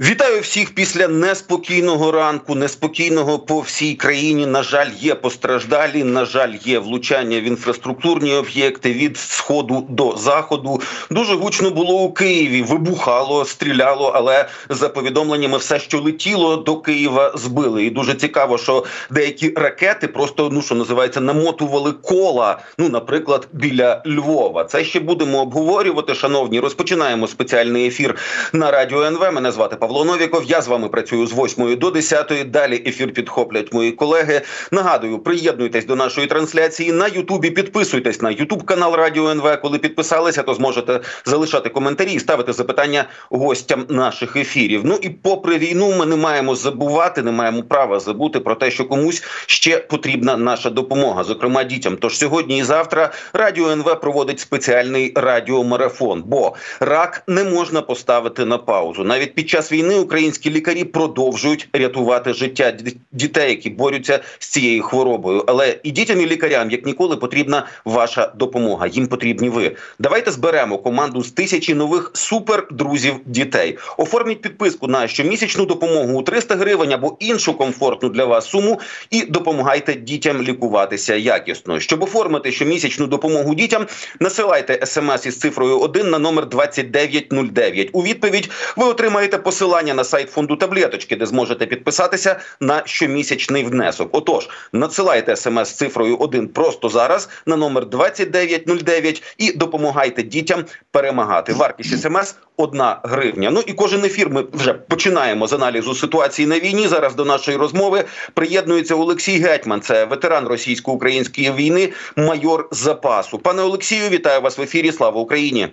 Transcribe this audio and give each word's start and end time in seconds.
Вітаю 0.00 0.40
всіх 0.40 0.74
після 0.74 1.08
неспокійного 1.08 2.12
ранку, 2.12 2.54
неспокійного 2.54 3.38
по 3.38 3.60
всій 3.60 3.94
країні. 3.94 4.46
На 4.46 4.62
жаль, 4.62 4.90
є 4.98 5.14
постраждалі. 5.14 6.04
На 6.04 6.24
жаль, 6.24 6.54
є 6.64 6.78
влучання 6.78 7.40
в 7.40 7.42
інфраструктурні 7.42 8.34
об'єкти 8.34 8.92
від 8.92 9.16
сходу 9.16 9.86
до 9.88 10.16
заходу. 10.16 10.80
Дуже 11.10 11.34
гучно 11.34 11.70
було 11.70 12.02
у 12.02 12.12
Києві. 12.12 12.62
Вибухало, 12.62 13.44
стріляло, 13.44 14.12
але 14.14 14.48
за 14.68 14.88
повідомленнями, 14.88 15.58
все, 15.58 15.78
що 15.78 16.00
летіло 16.00 16.56
до 16.56 16.76
Києва, 16.76 17.32
збили. 17.34 17.84
І 17.84 17.90
дуже 17.90 18.14
цікаво, 18.14 18.58
що 18.58 18.84
деякі 19.10 19.52
ракети 19.56 20.08
просто 20.08 20.50
ну 20.52 20.62
що 20.62 20.74
називається 20.74 21.20
намотували 21.20 21.92
кола. 21.92 22.58
Ну, 22.78 22.88
наприклад, 22.88 23.48
біля 23.52 24.02
Львова. 24.06 24.64
Це 24.64 24.84
ще 24.84 25.00
будемо 25.00 25.40
обговорювати. 25.40 26.14
Шановні, 26.14 26.60
розпочинаємо 26.60 27.26
спеціальний 27.26 27.86
ефір 27.86 28.16
на 28.52 28.70
радіо 28.70 29.02
НВ. 29.02 29.32
Мене 29.32 29.52
звати 29.52 29.76
Павло 29.76 29.87
Новіков. 29.88 30.44
Я 30.44 30.62
з 30.62 30.68
вами 30.68 30.88
працюю 30.88 31.26
з 31.26 31.32
8 31.32 31.76
до 31.76 31.90
10. 31.90 32.50
Далі 32.50 32.82
ефір 32.86 33.12
підхоплять 33.12 33.72
мої 33.72 33.92
колеги. 33.92 34.40
Нагадую, 34.72 35.18
приєднуйтесь 35.18 35.86
до 35.86 35.96
нашої 35.96 36.26
трансляції 36.26 36.92
на 36.92 37.06
Ютубі. 37.06 37.50
Підписуйтесь 37.50 38.22
на 38.22 38.30
Ютуб 38.30 38.64
канал 38.64 38.94
Радіо 38.94 39.30
НВ. 39.30 39.60
Коли 39.62 39.78
підписалися, 39.78 40.42
то 40.42 40.54
зможете 40.54 41.00
залишати 41.24 41.68
коментарі 41.68 42.12
і 42.12 42.20
ставити 42.20 42.52
запитання 42.52 43.04
гостям 43.30 43.86
наших 43.88 44.36
ефірів. 44.36 44.80
Ну 44.84 44.98
і 45.02 45.08
попри 45.08 45.58
війну, 45.58 45.94
ми 45.98 46.06
не 46.06 46.16
маємо 46.16 46.54
забувати, 46.54 47.22
не 47.22 47.32
маємо 47.32 47.62
права 47.62 48.00
забути 48.00 48.40
про 48.40 48.54
те, 48.54 48.70
що 48.70 48.84
комусь 48.84 49.22
ще 49.46 49.78
потрібна 49.78 50.36
наша 50.36 50.70
допомога, 50.70 51.24
зокрема 51.24 51.64
дітям. 51.64 51.96
Тож 51.96 52.18
сьогодні 52.18 52.58
і 52.58 52.62
завтра 52.62 53.12
Радіо 53.32 53.70
НВ 53.70 54.00
проводить 54.00 54.40
спеціальний 54.40 55.12
радіомарафон, 55.16 56.22
бо 56.26 56.54
рак 56.80 57.22
не 57.26 57.44
можна 57.44 57.82
поставити 57.82 58.44
на 58.44 58.58
паузу 58.58 59.04
навіть 59.04 59.34
під 59.34 59.48
час 59.48 59.72
війни 59.72 59.77
українські 59.84 60.50
лікарі 60.50 60.84
продовжують 60.84 61.68
рятувати 61.72 62.32
життя 62.32 62.74
дітей, 63.12 63.50
які 63.50 63.70
борються 63.70 64.20
з 64.38 64.48
цією 64.48 64.82
хворобою. 64.82 65.44
Але 65.46 65.78
і 65.82 65.90
дітям, 65.90 66.20
і 66.20 66.26
лікарям, 66.26 66.70
як 66.70 66.86
ніколи, 66.86 67.16
потрібна 67.16 67.66
ваша 67.84 68.32
допомога. 68.36 68.86
Їм 68.86 69.06
потрібні 69.06 69.48
ви. 69.48 69.76
Давайте 69.98 70.30
зберемо 70.30 70.78
команду 70.78 71.22
з 71.22 71.30
тисячі 71.30 71.74
нових 71.74 72.10
супердрузів 72.14 73.14
дітей. 73.26 73.78
Оформіть 73.96 74.40
підписку 74.40 74.86
на 74.86 75.08
щомісячну 75.08 75.66
допомогу 75.66 76.18
у 76.18 76.22
300 76.22 76.56
гривень 76.56 76.92
або 76.92 77.16
іншу 77.20 77.54
комфортну 77.54 78.08
для 78.08 78.24
вас 78.24 78.48
суму, 78.48 78.80
і 79.10 79.22
допомагайте 79.22 79.94
дітям 79.94 80.42
лікуватися 80.42 81.14
якісно. 81.14 81.80
Щоб 81.80 82.02
оформити 82.02 82.52
щомісячну 82.52 83.06
допомогу 83.06 83.54
дітям, 83.54 83.86
насилайте 84.20 84.86
смс 84.86 85.26
із 85.26 85.38
цифрою 85.38 85.78
1 85.78 86.10
на 86.10 86.18
номер 86.18 86.48
2909. 86.48 87.90
У 87.92 88.02
відповідь 88.02 88.50
ви 88.76 88.84
отримаєте 88.84 89.38
посилання 89.38 89.67
посилання 89.68 89.94
на 89.94 90.04
сайт 90.04 90.30
фонду 90.30 90.56
таблеточки, 90.56 91.16
де 91.16 91.26
зможете 91.26 91.66
підписатися 91.66 92.40
на 92.60 92.82
щомісячний 92.84 93.64
внесок. 93.64 94.08
Отож, 94.12 94.48
надсилайте 94.72 95.36
смс 95.36 95.72
цифрою 95.72 96.16
1 96.16 96.48
просто 96.48 96.88
зараз 96.88 97.28
на 97.46 97.56
номер 97.56 97.86
2909 97.86 99.22
і 99.38 99.52
допомагайте 99.52 100.22
дітям 100.22 100.64
перемагати. 100.90 101.52
Вартість 101.52 102.02
смс 102.02 102.34
одна 102.56 103.00
гривня. 103.04 103.50
Ну 103.50 103.60
і 103.66 103.72
кожен 103.72 104.04
ефір 104.04 104.30
ми 104.30 104.44
вже 104.52 104.72
починаємо 104.72 105.46
з 105.46 105.52
аналізу 105.52 105.94
ситуації 105.94 106.48
на 106.48 106.58
війні. 106.58 106.88
Зараз 106.88 107.14
до 107.14 107.24
нашої 107.24 107.56
розмови 107.56 108.04
приєднується 108.34 108.94
Олексій 108.94 109.38
Гетьман, 109.38 109.80
це 109.80 110.04
ветеран 110.04 110.48
російсько-української 110.48 111.52
війни, 111.52 111.92
майор 112.16 112.68
запасу. 112.72 113.38
Пане 113.38 113.62
Олексію, 113.62 114.08
вітаю 114.08 114.40
вас 114.40 114.58
в 114.58 114.62
ефірі. 114.62 114.92
Слава 114.92 115.20
Україні! 115.20 115.68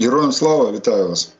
Героям 0.00 0.32
слава 0.32 0.72
вітаю 0.72 1.08
вас. 1.08 1.36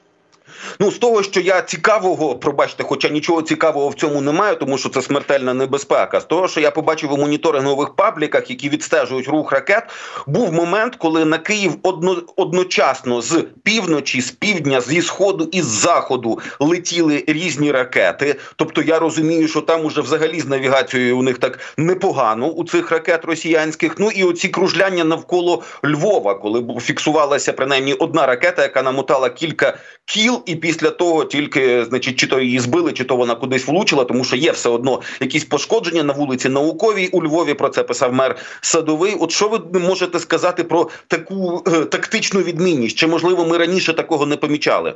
Ну 0.80 0.90
з 0.90 0.98
того, 0.98 1.22
що 1.22 1.40
я 1.40 1.62
цікавого, 1.62 2.34
пробачте, 2.34 2.84
хоча 2.84 3.08
нічого 3.08 3.42
цікавого 3.42 3.88
в 3.88 3.94
цьому 3.94 4.20
немає, 4.20 4.54
тому 4.54 4.78
що 4.78 4.88
це 4.88 5.02
смертельна 5.02 5.54
небезпека. 5.54 6.20
З 6.20 6.24
того, 6.24 6.48
що 6.48 6.60
я 6.60 6.70
побачив 6.70 7.12
у 7.12 7.16
моніторингових 7.16 7.94
пабліках, 7.94 8.50
які 8.50 8.68
відстежують 8.68 9.28
рух 9.28 9.52
ракет, 9.52 9.84
був 10.26 10.52
момент, 10.52 10.96
коли 10.96 11.24
на 11.24 11.38
Київ 11.38 11.72
одно, 11.82 12.22
одночасно 12.36 13.22
з 13.22 13.44
півночі, 13.62 14.20
з 14.20 14.30
півдня, 14.30 14.80
зі 14.80 15.02
сходу 15.02 15.48
і 15.52 15.62
з 15.62 15.66
заходу 15.66 16.38
летіли 16.60 17.24
різні 17.26 17.72
ракети. 17.72 18.36
Тобто 18.56 18.82
я 18.82 18.98
розумію, 18.98 19.48
що 19.48 19.60
там 19.60 19.84
уже 19.84 20.00
взагалі 20.00 20.40
з 20.40 20.46
навігацією 20.46 21.18
у 21.18 21.22
них 21.22 21.38
так 21.38 21.58
непогано 21.76 22.46
у 22.46 22.64
цих 22.64 22.90
ракет 22.90 23.24
росіянських. 23.24 23.94
Ну 23.98 24.10
і 24.10 24.24
оці 24.24 24.48
кружляння 24.48 25.04
навколо 25.04 25.62
Львова, 25.84 26.34
коли 26.34 26.80
фіксувалася 26.80 27.52
принаймні 27.52 27.92
одна 27.92 28.26
ракета, 28.26 28.62
яка 28.62 28.82
намотала 28.82 29.30
кілька 29.30 29.78
кіл 30.04 30.42
і 30.46 30.56
після 30.56 30.90
того 30.90 31.24
тільки, 31.24 31.84
значить, 31.84 32.16
чи 32.16 32.26
то 32.26 32.40
її 32.40 32.58
збили, 32.58 32.92
чи 32.92 33.04
то 33.04 33.16
вона 33.16 33.34
кудись 33.34 33.66
влучила, 33.66 34.04
тому 34.04 34.24
що 34.24 34.36
є 34.36 34.52
все 34.52 34.68
одно 34.68 35.00
якісь 35.20 35.44
пошкодження 35.44 36.02
на 36.02 36.12
вулиці 36.12 36.48
науковій 36.48 37.08
у 37.12 37.22
Львові. 37.22 37.54
Про 37.54 37.68
це 37.68 37.82
писав 37.82 38.12
мер 38.12 38.36
Садовий. 38.60 39.14
От 39.20 39.30
що 39.30 39.48
ви 39.48 39.80
можете 39.80 40.18
сказати 40.18 40.64
про 40.64 40.88
таку 41.06 41.62
е, 41.66 41.84
тактичну 41.84 42.40
відмінність? 42.40 42.96
Чи 42.96 43.06
можливо 43.06 43.46
ми 43.46 43.58
раніше 43.58 43.92
такого 43.92 44.26
не 44.26 44.36
помічали? 44.36 44.94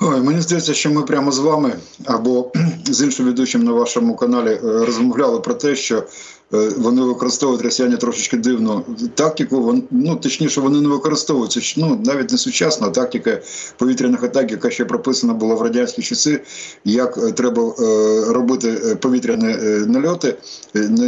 Ой, 0.00 0.20
Мені 0.20 0.40
здається, 0.40 0.74
що 0.74 0.90
ми 0.90 1.02
прямо 1.02 1.32
з 1.32 1.38
вами 1.38 1.72
або 2.04 2.52
з 2.84 3.02
іншим 3.02 3.26
ведучим 3.26 3.62
на 3.62 3.72
вашому 3.72 4.16
каналі 4.16 4.50
е, 4.50 4.60
розмовляли 4.62 5.40
про 5.40 5.54
те, 5.54 5.76
що 5.76 6.04
вони 6.50 7.02
використовують 7.02 7.62
росіяни 7.62 7.96
трошечки 7.96 8.36
дивну 8.36 8.84
тактику. 9.14 9.82
ну 9.90 10.16
точніше, 10.16 10.60
вони 10.60 10.80
не 10.80 10.88
використовуються 10.88 11.60
ну 11.76 12.00
навіть 12.04 12.32
не 12.32 12.38
сучасна 12.38 12.88
тактика 12.88 13.40
повітряних 13.76 14.22
атак, 14.22 14.50
яка 14.50 14.70
ще 14.70 14.84
прописана 14.84 15.34
була 15.34 15.54
в 15.54 15.62
радянські 15.62 16.02
часи. 16.02 16.40
Як 16.84 17.18
е, 17.18 17.32
треба 17.32 17.62
е, 17.62 17.74
робити 18.32 18.96
повітряні 19.00 19.56
нальоти 19.86 20.34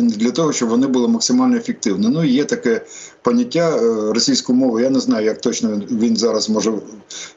для 0.02 0.30
того, 0.30 0.52
щоб 0.52 0.68
вони 0.68 0.86
були 0.86 1.08
максимально 1.08 1.56
ефективні. 1.56 2.08
Ну 2.08 2.24
є 2.24 2.44
таке 2.44 2.80
поняття 3.22 3.80
російської 4.12 4.58
мови. 4.58 4.82
Я 4.82 4.90
не 4.90 5.00
знаю, 5.00 5.26
як 5.26 5.40
точно 5.40 5.82
він 5.90 6.16
зараз 6.16 6.50
може 6.50 6.72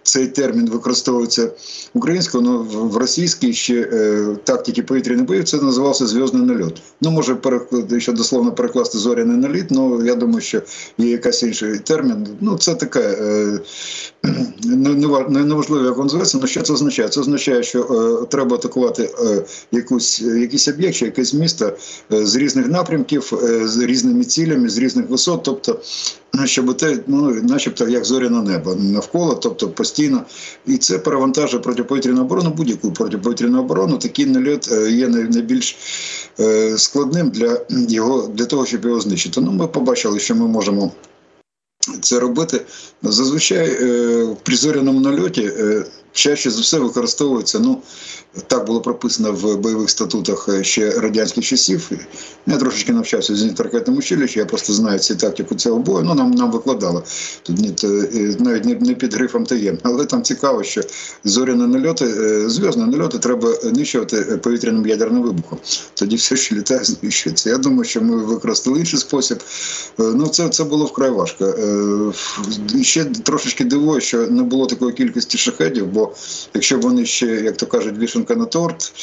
цей 0.03 0.27
термін 0.27 0.69
використовується 0.69 1.51
українською, 1.93 2.47
але 2.47 2.57
в 2.87 2.97
російській 2.97 3.53
ще 3.53 3.83
тактики 4.43 4.83
повітряних 4.83 5.25
боїв 5.25 5.43
це 5.43 5.57
називався 5.57 6.05
зв'язний 6.05 6.43
нальот. 6.43 6.81
Ну 7.01 7.11
може 7.11 7.35
переклад 7.35 7.92
якщо 7.93 8.13
дословно 8.13 8.51
перекласти 8.51 8.97
зоряний 8.97 9.37
наліт, 9.37 9.65
ну 9.69 10.05
я 10.05 10.15
думаю, 10.15 10.41
що 10.41 10.61
є 10.97 11.09
якась 11.09 11.43
інший 11.43 11.79
термін. 11.79 12.27
Ну 12.41 12.57
це 12.57 12.75
таке 12.75 12.99
е, 12.99 13.59
неважливо, 15.29 15.85
як 15.85 15.97
він 15.97 16.09
зветься, 16.09 16.37
але 16.37 16.47
що 16.47 16.61
це 16.61 16.73
означає? 16.73 17.09
Це 17.09 17.19
означає, 17.19 17.63
що 17.63 17.81
е, 17.81 18.25
треба 18.25 18.55
атакувати 18.55 19.09
е, 19.19 19.43
якусь 19.71 20.21
якийсь 20.21 20.67
об'єкт 20.67 20.95
чи 20.95 21.05
якесь 21.05 21.33
місто 21.33 21.73
е, 22.13 22.25
з 22.25 22.35
різних 22.35 22.67
напрямків, 22.67 23.33
е, 23.43 23.67
з 23.67 23.77
різними 23.77 24.23
цілями, 24.23 24.69
з 24.69 24.77
різних 24.77 25.09
висот, 25.09 25.43
тобто 25.43 25.79
щоб 26.45 26.77
те, 26.77 26.97
ну 27.07 27.41
начебто 27.43 27.87
як 27.87 28.05
зоряне 28.05 28.41
небо 28.41 28.75
навколо, 28.75 29.35
тобто 29.35 29.69
постійно, 29.69 30.23
і 30.65 30.77
це 30.77 30.99
перевантажує 30.99 31.63
протиповітряну 31.63 32.21
оборону, 32.21 32.49
будь-яку 32.49 32.91
протиповітряну 32.91 33.59
оборону. 33.59 33.97
Такий 33.97 34.25
нальот 34.25 34.69
е, 34.71 34.91
є 34.91 35.07
найбільш 35.07 35.77
е, 36.39 36.77
складним 36.77 37.29
для 37.29 37.61
його 37.69 38.27
для 38.27 38.45
того, 38.45 38.65
щоб 38.65 38.85
його 38.85 38.99
знищити. 38.99 39.41
Ну, 39.41 39.51
ми 39.51 39.67
побачили, 39.67 40.19
що 40.19 40.35
ми 40.35 40.47
можемо. 40.47 40.91
Це 42.01 42.19
робити 42.19 42.61
зазвичай 43.03 43.77
е, 43.81 44.35
при 44.43 44.55
зоряному 44.55 44.99
нальоті 44.99 45.51
чаще 46.13 46.51
за 46.51 46.61
все 46.61 46.79
використовується. 46.79 47.59
Ну 47.59 47.81
так 48.47 48.65
було 48.65 48.81
прописано 48.81 49.31
в 49.31 49.57
бойових 49.57 49.89
статутах 49.89 50.49
е, 50.49 50.63
ще 50.63 50.89
радянських 50.89 51.45
часів. 51.45 51.91
Я 52.47 52.57
трошечки 52.57 52.93
навчався 52.93 53.33
в 53.33 53.35
зенітно-ракетному 53.35 53.97
училищі, 53.97 54.39
я 54.39 54.45
просто 54.45 54.73
знаю 54.73 54.99
ці 54.99 55.15
тактику 55.15 55.55
цього 55.55 55.79
бою. 55.79 56.05
Ну 56.05 56.13
нам 56.13 56.31
нам 56.31 56.51
викладали 56.51 57.01
тут 57.43 57.57
ні, 57.57 57.73
е, 57.83 58.35
навіть 58.39 58.65
не, 58.65 58.75
не 58.75 58.93
під 58.95 59.13
грифом 59.13 59.45
таєм. 59.45 59.77
Але 59.83 60.05
там 60.05 60.23
цікаво, 60.23 60.63
що 60.63 60.81
зоряні 61.23 61.67
нальоти, 61.67 62.05
е, 62.05 62.49
зв'язні 62.49 62.85
нальоти 62.85 63.19
треба 63.19 63.53
нищувати 63.73 64.17
повітряним 64.21 64.87
ядерним 64.87 65.23
вибухом. 65.23 65.59
Тоді 65.93 66.15
все, 66.15 66.35
що 66.35 66.55
літає, 66.55 66.83
знищується. 66.83 67.49
Я 67.49 67.57
думаю, 67.57 67.83
що 67.83 68.01
ми 68.01 68.17
використали 68.17 68.79
інший 68.79 68.99
спосіб. 68.99 69.43
Ну 69.97 70.27
це 70.27 70.49
це 70.49 70.63
було 70.63 70.85
вкрай 70.85 71.09
важко. 71.09 71.53
Ще 72.81 73.05
трошечки 73.05 73.63
дивує, 73.63 74.01
що 74.01 74.27
не 74.27 74.43
було 74.43 74.65
такої 74.65 74.93
кількості 74.93 75.37
шахедів, 75.37 75.87
бо 75.87 76.02
якщо 76.53 76.77
б 76.77 76.81
вони 76.81 77.05
ще, 77.05 77.25
як 77.25 77.57
то 77.57 77.65
кажуть, 77.65 77.97
вішенка 77.97 78.35
на 78.35 78.45
торт, 78.45 78.93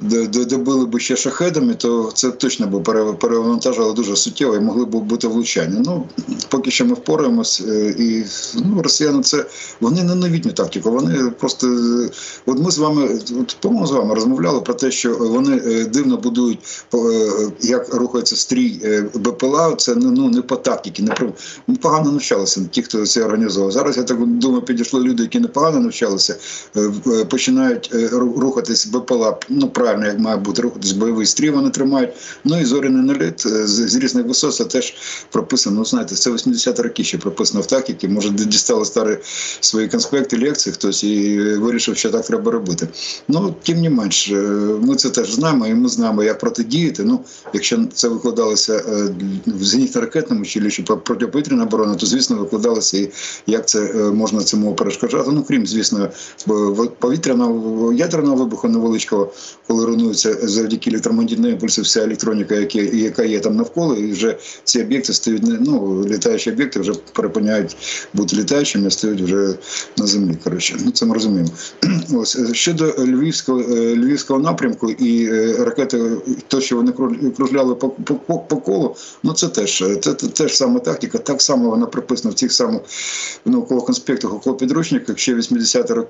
добили 0.00 0.86
б 0.86 1.00
ще 1.00 1.16
шахедами, 1.16 1.74
то 1.74 2.12
це 2.14 2.30
точно 2.30 2.66
б 2.66 2.82
перевантажувало 3.20 3.92
дуже 3.92 4.16
суттєво 4.16 4.56
і 4.56 4.60
могли 4.60 4.84
б 4.84 4.88
бути 4.88 5.28
влучання. 5.28 5.82
Ну 5.84 6.08
поки 6.48 6.70
що 6.70 6.84
ми 6.84 6.94
впораємось, 6.94 7.62
е, 7.68 7.94
і 7.98 8.24
ну, 8.54 8.82
росіяни 8.82 9.22
це 9.22 9.46
вони 9.80 10.04
не 10.04 10.14
новітню 10.14 10.52
тактику. 10.52 10.90
Вони 10.90 11.30
просто 11.30 11.66
от 12.46 12.58
ми 12.58 12.70
з 12.70 12.78
вами, 12.78 13.20
от 13.40 13.56
по-моєму, 13.60 13.86
з 13.86 13.90
вами 13.90 14.14
розмовляли 14.14 14.60
про 14.60 14.74
те, 14.74 14.90
що 14.90 15.16
вони 15.16 15.56
е, 15.56 15.84
дивно 15.84 16.16
будують 16.16 16.58
е, 16.94 16.98
як 17.60 17.94
рухається 17.94 18.36
стрій 18.36 18.80
БПЛА. 19.14 19.74
Це 19.74 19.94
ну 19.94 20.28
не 20.28 20.42
по 20.42 20.56
тактиці, 20.56 21.08
не 21.66 21.76
погано 21.76 22.12
навчалися 22.12 22.60
ті, 22.70 22.82
хто 22.82 23.06
це 23.06 23.24
організував. 23.24 23.72
Зараз 23.72 23.96
я 23.96 24.02
так 24.02 24.26
думаю, 24.26 24.62
підійшли 24.62 25.00
люди, 25.00 25.22
які 25.22 25.40
непогано 25.40 25.80
навчалися 25.80 26.25
розгорнулася, 26.34 27.24
починають 27.24 27.90
рухатись 28.12 28.86
БПЛА, 28.86 29.38
ну 29.48 29.68
правильно, 29.68 30.06
як 30.06 30.18
має 30.18 30.36
бути 30.36 30.62
рухатись, 30.62 30.92
бойовий 30.92 31.26
стрій 31.26 31.50
вони 31.50 31.70
тримають. 31.70 32.10
Ну 32.44 32.60
і 32.60 32.64
зоряний 32.64 33.02
наліт 33.02 33.40
з, 33.66 33.96
різних 33.96 34.26
висот 34.26 34.54
це 34.54 34.64
теж 34.64 34.94
прописано. 35.30 35.76
Ну, 35.76 35.84
знаєте, 35.84 36.14
це 36.14 36.30
80 36.30 36.80
роки 36.80 37.04
ще 37.04 37.18
прописано 37.18 37.60
в 37.60 37.66
тактиці. 37.66 38.08
Може, 38.08 38.30
дістали 38.30 38.84
старі 38.84 39.18
свої 39.60 39.88
конспекти, 39.88 40.38
лекції 40.38 40.74
хтось 40.74 41.04
і 41.04 41.38
вирішив, 41.38 41.96
що 41.96 42.10
так 42.10 42.26
треба 42.26 42.52
робити. 42.52 42.88
Ну, 43.28 43.54
тим 43.62 43.80
не 43.80 43.90
менш, 43.90 44.32
ми 44.80 44.96
це 44.96 45.10
теж 45.10 45.34
знаємо, 45.34 45.66
і 45.66 45.74
ми 45.74 45.88
знаємо, 45.88 46.22
як 46.22 46.38
протидіяти. 46.38 47.02
Ну, 47.04 47.20
якщо 47.54 47.84
це 47.94 48.08
викладалося 48.08 48.82
в 49.46 49.62
зенітно-ракетному 49.62 50.40
училищі 50.40 50.82
протиповітряна 50.82 51.62
оборона, 51.62 51.94
то 51.94 52.06
звісно 52.06 52.36
викладалося 52.36 52.98
і 52.98 53.10
як 53.46 53.68
це 53.68 53.92
можна 53.94 54.44
цьому 54.44 54.74
перешкоджати. 54.74 55.30
Ну 55.32 55.44
крім 55.48 55.66
звісно, 55.66 56.08
повітряного 56.98 57.92
ядерного 57.92 58.36
вибуху 58.36 58.68
невеличкого, 58.68 59.32
коли 59.66 59.86
руйнується 59.86 60.36
завдяки 60.42 60.90
електромагнітному 60.90 61.52
імпульсу 61.52 61.82
вся 61.82 62.02
електроніка, 62.02 62.54
яка 62.92 63.24
є 63.24 63.40
там 63.40 63.56
навколо, 63.56 63.94
і 63.94 64.12
вже 64.12 64.36
ці 64.64 64.82
об'єкти 64.82 65.12
стають 65.12 65.42
ну, 65.60 66.04
літаючі 66.06 66.50
об'єкти 66.50 66.80
вже 66.80 66.92
перепиняють 67.12 67.76
бути 68.14 68.36
літаючими, 68.36 68.90
стають 68.90 69.20
вже 69.20 69.54
на 69.96 70.06
землі. 70.06 70.38
Коротше, 70.44 70.76
ну 70.84 70.90
це 70.90 71.06
ми 71.06 71.14
розуміємо. 71.14 71.50
Ось 72.14 72.52
щодо 72.52 72.94
львівського 72.98 73.62
львівського 73.94 74.40
напрямку 74.40 74.90
і 74.90 75.30
ракети, 75.64 76.10
то 76.48 76.60
що 76.60 76.76
вони 76.76 76.92
кружляли 77.36 77.74
по, 77.74 77.88
по, 77.88 78.38
по 78.38 78.56
колу, 78.56 78.96
ну 79.22 79.32
це 79.32 79.48
теж 79.48 79.84
це 80.00 80.14
теж 80.14 80.56
саме 80.56 80.80
тактика. 80.80 81.18
Так 81.18 81.42
само 81.42 81.70
вона 81.70 81.86
приписана 81.86 82.32
в 82.32 82.34
цих 82.34 82.52
самих 82.52 82.80
наукових 83.44 83.84
конспектах 83.84 84.34
около 84.34 84.56
підручниках 84.56 85.18
ще 85.18 85.34
80-ті 85.34 85.92
роки. 85.92 86.05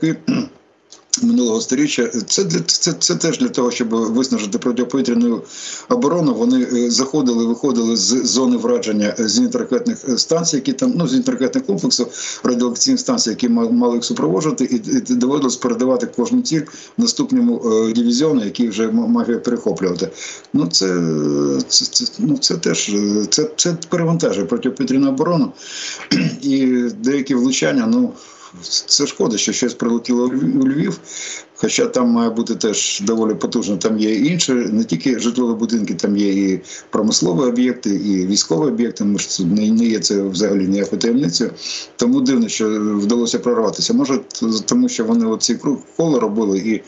Минулого 1.23 1.61
сторіччя 1.61 2.09
це 2.27 2.45
це, 2.67 2.93
це 2.93 3.15
теж 3.15 3.39
для 3.39 3.49
того, 3.49 3.71
щоб 3.71 3.89
виснажити 3.89 4.59
протиповітряну 4.59 5.43
оборону. 5.89 6.35
Вони 6.35 6.67
е, 6.73 6.91
заходили, 6.91 7.47
виходили 7.47 7.97
з 7.97 8.27
зони 8.27 8.57
враження 8.57 9.15
зенітно-ракетних 9.19 10.19
станцій, 10.19 10.57
які 10.57 10.73
там 10.73 10.93
ну 10.97 11.07
зенітно-ракетних 11.07 11.61
комплексів, 11.61 12.07
радіоакційних 12.45 13.01
станцій, 13.01 13.31
які 13.31 13.49
мали 13.49 13.95
їх 13.95 14.05
супроводжувати, 14.05 14.65
і, 14.65 14.77
і 15.13 15.15
доводилось 15.15 15.57
передавати 15.57 16.07
кожну 16.07 16.43
ціль 16.43 16.63
наступному 16.97 17.63
е, 17.65 17.93
дивізіону, 17.93 18.45
який 18.45 18.69
вже 18.69 18.91
мав 18.91 19.43
перехоплювати. 19.43 20.09
Ну 20.53 20.67
це 20.67 20.87
це, 21.69 21.85
це 21.85 22.13
ну 22.19 22.39
це 22.39 22.55
теж 22.55 22.93
це 23.31 23.51
це 23.57 23.77
перевантажує 23.89 24.47
протиповітряну 24.47 25.09
оборону 25.09 25.53
і 26.43 26.67
деякі 27.03 27.35
влучання. 27.35 27.87
Ну 27.87 28.13
це 28.63 29.07
шкода, 29.07 29.39
що 29.39 29.53
щось 29.53 29.75
прилетіло 29.75 30.25
у 30.61 30.69
Львів, 30.69 31.01
хоча 31.55 31.87
там 31.87 32.09
має 32.09 32.31
бути 32.31 32.55
теж 32.55 33.01
доволі 33.05 33.35
потужно. 33.35 33.77
Там 33.77 33.99
є 33.99 34.15
інші, 34.15 34.53
не 34.53 34.85
тільки 34.85 35.19
житлові 35.19 35.59
будинки, 35.59 35.95
там 35.95 36.17
є 36.17 36.29
і 36.29 36.61
промислові 36.91 37.49
об'єкти, 37.49 37.91
і 37.91 38.27
військові 38.27 38.69
об'єкти. 38.69 39.05
Ми 39.05 39.19
ж 39.19 39.47
не 39.47 39.87
є 39.87 39.99
це 39.99 40.23
взагалі 40.23 40.67
ніякою 40.67 41.01
таємницею. 41.01 41.51
Тому 41.97 42.21
дивно, 42.21 42.49
що 42.49 42.69
вдалося 42.97 43.39
прорватися. 43.39 43.95
Може, 43.95 44.21
тому 44.67 44.89
що 44.89 45.05
вони 45.05 45.27
оці 45.27 45.55
круг 45.55 45.79
коло 45.97 46.21
робили 46.21 46.59
і. 46.59 46.83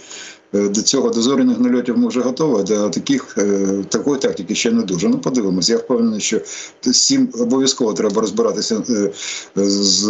Е, 0.54 0.68
до 0.68 0.82
цього 0.82 1.10
до 1.10 1.22
зоряних 1.22 1.60
нальотів 1.60 1.98
ми 1.98 2.08
вже 2.08 2.20
готові, 2.20 2.64
до 2.64 2.88
таких 2.88 3.38
е, 3.38 3.68
такої 3.88 4.18
тактики 4.18 4.54
ще 4.54 4.70
не 4.70 4.82
дуже. 4.82 5.08
Ну, 5.08 5.18
подивимось. 5.18 5.70
Я 5.70 5.76
впевнений, 5.76 6.20
що 6.20 6.40
цим 6.80 7.28
обов'язково 7.38 7.92
треба 7.92 8.20
розбиратися 8.20 8.82
е, 8.90 9.10
з 9.56 10.06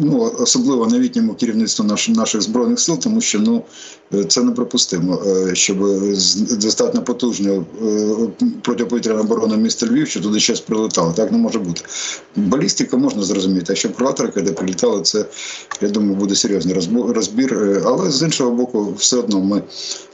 ну, 0.00 0.32
особливо 0.38 0.86
новітньому 0.86 1.34
керівництву 1.34 1.84
наш, 1.84 2.08
наших 2.08 2.42
збройних 2.42 2.80
сил, 2.80 2.98
тому 2.98 3.20
що 3.20 3.40
ну 3.40 3.62
це 4.28 4.42
неприпустимо, 4.42 5.22
щоб 5.52 5.78
достатньо 6.60 7.02
потужною 7.02 7.66
протиповітряна 8.62 9.20
оборона 9.20 9.56
міста 9.56 9.86
Львів, 9.86 10.08
що 10.08 10.20
туди 10.20 10.40
щось 10.40 10.60
прилетало. 10.60 11.12
Так 11.12 11.32
не 11.32 11.38
може 11.38 11.58
бути. 11.58 11.82
Балістика 12.36 12.96
можна 12.96 13.22
зрозуміти, 13.22 13.72
а 13.72 13.76
щоб 13.76 13.96
крилата 13.96 14.22
ракети 14.22 14.52
прилітали, 14.52 15.02
це 15.02 15.24
я 15.80 15.88
думаю, 15.88 16.14
буде 16.14 16.34
серйозний 16.34 16.74
розбір. 16.92 17.82
Але 17.86 18.10
з 18.10 18.22
іншого 18.22 18.50
боку, 18.50 18.94
все 18.98 19.16
одно 19.16 19.40
ми 19.40 19.62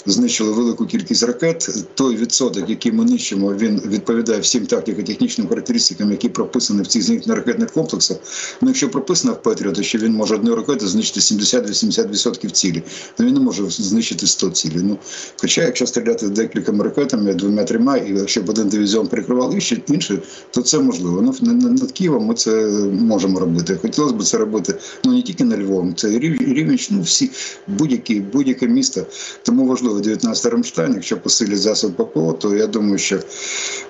знищили 0.07 0.53
велику 0.53 0.87
кількість 0.87 1.23
ракет. 1.23 1.69
Той 1.95 2.17
відсоток, 2.17 2.71
який 2.71 2.93
ми 2.93 3.05
нищимо, 3.05 3.55
він 3.55 3.83
відповідає 3.87 4.41
всім 4.41 4.67
тактико-технічним 4.67 5.49
характеристикам, 5.49 6.11
які 6.11 6.29
прописані 6.29 6.83
в 6.83 6.87
цих 6.87 7.03
зенітно-ракетних 7.03 7.73
комплексах. 7.73 8.17
Ну, 8.61 8.69
якщо 8.69 8.91
прописано 8.91 9.35
в 9.35 9.43
Петріо, 9.43 9.73
то 9.73 9.83
що 9.83 9.99
він 9.99 10.13
може 10.13 10.35
одною 10.35 10.57
ракетою 10.57 10.89
знищити 10.89 11.21
70-80% 11.21 12.51
цілі, 12.51 12.83
то 13.17 13.25
він 13.25 13.35
не 13.35 13.41
може 13.41 13.71
знищити 13.71 14.27
100 14.27 14.51
цілі. 14.51 14.77
Ну, 14.77 14.99
Хоча, 15.37 15.63
якщо 15.63 15.87
стріляти 15.87 16.29
декількома 16.29 16.85
ракетами, 16.85 17.35
двома-трьома, 17.35 17.97
і 17.97 18.19
якщо 18.19 18.43
б 18.43 18.49
один 18.49 18.69
дивізіон 18.69 19.07
прикривав 19.07 19.55
інший, 19.55 20.19
то 20.51 20.63
це 20.63 20.79
можливо. 20.79 21.23
Ну, 21.23 21.53
Над 21.53 21.93
Києвом 21.93 22.25
ми 22.25 22.35
це 22.35 22.51
можемо 22.93 23.41
робити. 23.41 23.79
Хотілося 23.83 24.15
б 24.15 24.25
це 24.25 24.39
робити 24.39 24.75
ну 25.05 25.13
не 25.13 25.23
тільки 25.23 25.45
на 25.45 25.59
Львові, 25.59 25.93
це 25.97 26.09
рівень, 26.09 26.79
ну 26.91 27.03
всі 27.03 27.31
будь-які 27.67 28.21
будь-яке 28.21 28.69
місто. 28.69 29.07
Тому 29.49 29.67
важливо 29.67 30.01
19 30.01 30.53
Рамштайн, 30.53 30.95
якщо 30.95 31.17
посилять 31.17 31.59
засоб 31.59 31.97
ППО, 31.97 32.33
то 32.33 32.55
я 32.55 32.67
думаю, 32.67 32.99
що 32.99 33.19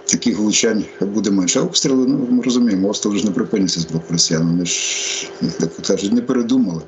таких 0.05 0.39
влучань 0.39 0.85
буде 1.01 1.31
менше. 1.31 1.59
А 1.59 1.63
обстріли, 1.63 2.07
ну 2.09 2.27
ми 2.31 2.43
розуміємо, 2.43 2.89
обстріли 2.89 3.19
ж 3.19 3.25
не 3.25 3.31
припиняться 3.31 3.81
з 3.81 3.85
боку 3.87 4.05
росіян. 4.11 4.47
Вони 4.47 4.67
ж 4.67 5.31
так 5.61 5.77
кажуть, 5.87 6.13
не 6.13 6.23
передумали. 6.23 6.83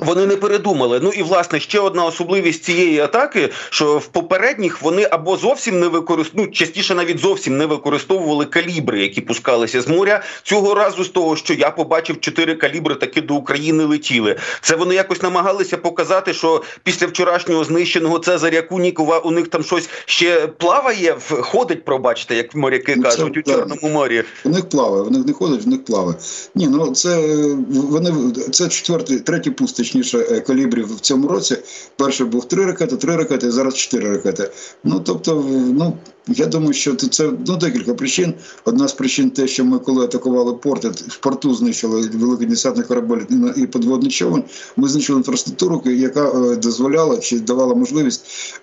Вони 0.00 0.26
не 0.26 0.36
передумали. 0.36 1.00
Ну 1.02 1.10
і 1.10 1.22
власне 1.22 1.60
ще 1.60 1.80
одна 1.80 2.04
особливість 2.04 2.64
цієї 2.64 3.00
атаки, 3.00 3.50
що 3.70 3.98
в 3.98 4.06
попередніх 4.06 4.82
вони 4.82 5.08
або 5.10 5.36
зовсім 5.36 5.80
не 5.80 5.88
використовували, 5.88 6.48
ну, 6.48 6.56
частіше 6.56 6.94
навіть 6.94 7.18
зовсім 7.18 7.58
не 7.58 7.66
використовували 7.66 8.44
калібри, 8.44 9.02
які 9.02 9.20
пускалися 9.20 9.80
з 9.80 9.88
моря. 9.88 10.22
Цього 10.42 10.74
разу 10.74 11.04
з 11.04 11.08
того, 11.08 11.36
що 11.36 11.54
я 11.54 11.70
побачив, 11.70 12.20
чотири 12.20 12.54
калібри 12.54 12.94
таки 12.94 13.20
до 13.20 13.34
України 13.34 13.84
летіли. 13.84 14.36
Це 14.60 14.76
вони 14.76 14.94
якось 14.94 15.22
намагалися 15.22 15.76
показати, 15.76 16.34
що 16.34 16.62
після 16.82 17.06
вчорашнього 17.06 17.64
знищеного 17.94 18.18
Цезаря 18.18 18.62
Кунікова 18.62 19.18
у 19.18 19.30
них 19.30 19.48
там 19.48 19.62
щось 19.62 19.88
ще 20.06 20.46
плаває, 20.46 21.16
входить, 21.18 21.84
пробачте, 21.84 22.34
як 22.34 22.54
моряки 22.54 22.94
ну, 22.96 23.02
кажуть, 23.02 23.36
у 23.36 23.42
Чорному 23.42 23.88
морі. 23.88 24.24
У 24.44 24.48
них 24.48 24.68
плаває, 24.68 25.02
у 25.02 25.10
них 25.10 25.26
не 25.26 25.32
ходить, 25.32 25.66
у 25.66 25.70
них 25.70 25.84
плаває. 25.84 26.16
Ні, 26.54 26.68
ну 26.68 26.90
це 26.90 27.38
вони 27.68 28.12
це 28.52 28.68
четвертий, 28.68 29.20
третій 29.20 29.50
пуст, 29.50 29.76
точніше, 29.76 30.18
е, 30.18 30.40
калібрів 30.40 30.96
в 30.96 31.00
цьому 31.00 31.28
році. 31.28 31.56
Перший 31.96 32.26
був 32.26 32.44
три 32.44 32.66
ракети, 32.66 32.96
три 32.96 33.16
ракети, 33.16 33.50
зараз 33.50 33.74
чотири 33.74 34.10
ракети. 34.10 34.50
Ну 34.84 35.00
тобто, 35.00 35.44
ну 35.50 35.96
я 36.28 36.46
думаю, 36.46 36.72
що 36.72 36.94
це 36.94 37.30
ну 37.46 37.56
декілька 37.56 37.94
причин. 37.94 38.34
Одна 38.64 38.88
з 38.88 38.92
причин, 38.92 39.30
те, 39.30 39.46
що 39.46 39.64
ми 39.64 39.78
коли 39.78 40.04
атакували 40.04 40.54
порти, 40.54 40.88
в 40.88 41.16
порту 41.16 41.54
знищили 41.54 42.10
великий 42.14 42.46
десантний 42.46 42.86
корабель 42.86 43.20
і 43.56 43.66
подводний 43.66 44.10
човен. 44.10 44.44
Ми 44.76 44.88
знищили 44.88 45.18
інфраструктуру, 45.18 45.82
яка 45.84 46.30
е, 46.30 46.56
дозволяла 46.56 47.16
чи 47.16 47.40
давала 47.40 47.74
можливість 47.74 47.83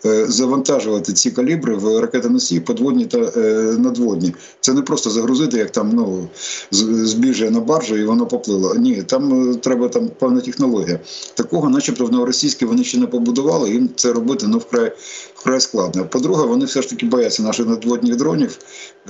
е, 0.05 0.25
завантажувати 0.27 1.13
ці 1.13 1.31
калібри 1.31 1.75
в 1.75 1.99
ракетоносії, 1.99 2.61
подводні 2.61 3.05
та 3.05 3.17
е, 3.17 3.75
надводні. 3.77 4.33
Це 4.59 4.73
не 4.73 4.81
просто 4.81 5.09
загрузити, 5.09 5.57
як 5.57 5.71
там 5.71 5.91
ну 5.93 6.29
збіжжя 6.71 7.49
на 7.49 7.59
баржу, 7.59 7.97
і 7.97 8.05
воно 8.05 8.27
поплило. 8.27 8.75
Ні, 8.75 9.03
там 9.03 9.55
треба 9.55 9.87
там 9.87 10.09
певна 10.19 10.41
технологія. 10.41 10.99
Такого, 11.33 11.69
начебто, 11.69 12.05
в 12.05 12.11
новоросійській 12.11 12.65
вони 12.65 12.83
ще 12.83 12.97
не 12.97 13.07
побудували. 13.07 13.69
Їм 13.69 13.89
це 13.95 14.13
робити 14.13 14.45
ну 14.47 14.57
вкрай 14.57 14.91
вкрай 15.35 15.61
складно. 15.61 16.05
По-друге, 16.05 16.45
вони 16.45 16.65
все 16.65 16.81
ж 16.81 16.89
таки 16.89 17.05
бояться 17.05 17.43
наших 17.43 17.67
надводних 17.67 18.15
дронів, 18.15 18.57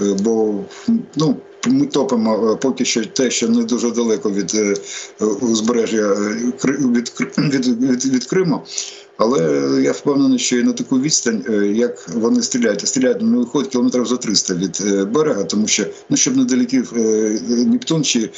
е, 0.01 0.15
бо 0.23 0.55
ну. 1.15 1.35
Ми 1.67 1.85
топимо 1.85 2.51
е, 2.51 2.55
поки 2.55 2.85
що 2.85 3.05
те, 3.05 3.31
що 3.31 3.49
не 3.49 3.63
дуже 3.63 3.91
далеко 3.91 4.31
від 4.31 4.51
е, 4.55 4.75
узбережжя 5.25 6.15
від 6.63 7.13
від, 7.37 7.81
від, 7.81 8.05
від 8.05 8.25
Криму. 8.25 8.61
Але 9.23 9.81
я 9.83 9.91
впевнений, 9.91 10.39
що 10.39 10.57
і 10.57 10.63
на 10.63 10.73
таку 10.73 10.99
відстань, 10.99 11.43
як 11.75 12.09
вони 12.09 12.41
стріляють, 12.41 12.87
стріляють 12.87 13.21
не 13.21 13.37
виходить 13.37 13.71
кілометрів 13.71 14.05
за 14.05 14.17
300 14.17 14.53
від 14.53 14.83
берега, 15.11 15.43
тому 15.43 15.67
що 15.67 15.85
ну 16.09 16.17
щоб 16.17 16.37
не 16.37 16.43
долетів 16.43 16.93
Нептун 17.47 18.03
чи 18.03 18.29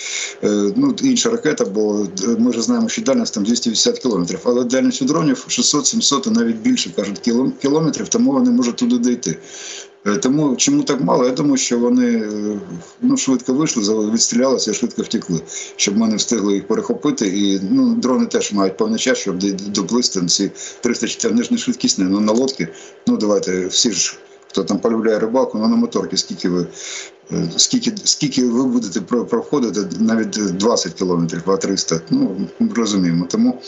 ну 0.76 0.96
інша 1.02 1.30
ракета, 1.30 1.66
бо 1.66 2.08
ми 2.38 2.52
вже 2.52 2.62
знаємо, 2.62 2.90
що 2.90 3.02
дальність 3.02 3.34
там 3.34 3.44
280 3.44 4.00
кілометрів. 4.00 4.40
Але 4.44 4.64
дальність 4.64 5.02
у 5.02 5.06
дронів 5.06 5.46
600-700 5.50 6.28
і 6.28 6.32
навіть 6.32 6.56
більше 6.56 6.90
кажуть 6.96 7.20
кілометрів, 7.62 8.08
тому 8.08 8.32
вони 8.32 8.52
можуть 8.52 8.76
туди 8.76 8.98
дійти. 8.98 9.38
Е, 10.06 10.18
тому 10.18 10.56
чому 10.56 10.84
так 10.84 11.02
мало? 11.02 11.26
Я 11.26 11.32
думаю, 11.32 11.58
що 11.58 11.80
вони 11.80 12.12
е, 12.12 12.60
ну, 13.02 13.18
швидко 13.18 13.54
вийшли, 13.54 14.12
відстрілялися 14.12 14.72
і 14.72 14.74
швидко 14.74 15.02
втекли, 15.02 15.42
щоб 15.76 15.98
ми 15.98 16.08
не 16.08 16.16
встигли 16.16 16.54
їх 16.54 16.68
перехопити. 16.68 17.28
І 17.28 17.60
ну, 17.72 17.96
дрони 17.96 18.26
теж 18.26 18.54
мають 18.54 18.78
певний 18.78 19.00
час, 19.00 19.18
щоб 19.18 19.38
доплисти 19.68 20.26
ці 20.26 20.52
304 20.82 21.34
вони 21.34 21.44
ж 21.44 21.52
не 21.52 21.58
швидкісні, 21.58 22.06
ну 22.10 22.20
на 22.20 22.32
лодки. 22.32 22.68
Ну 23.08 23.18
давайте 23.18 23.68
всі 23.68 23.92
ж. 23.92 24.18
Хто 24.48 24.64
там 24.64 24.80
полюбляє 24.80 25.20
рибалку, 25.20 25.58
ну 25.58 25.68
на 25.68 25.76
моторки, 25.76 26.18
скільки 26.18 26.50
ви 26.50 26.68
е, 27.32 27.50
скільки 27.58 27.94
скільки 28.04 28.46
ви 28.46 28.64
будете 28.64 29.02
проходити, 29.02 29.98
навіть 30.00 30.30
20 30.30 30.94
кілометрів, 30.94 31.42
а 31.46 31.58
300, 31.58 32.02
ну 32.10 32.48
розуміємо. 32.76 33.28
Тому 33.30 33.62